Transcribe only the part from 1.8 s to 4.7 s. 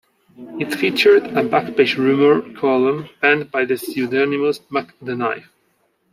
rumor column penned by the pseudonymous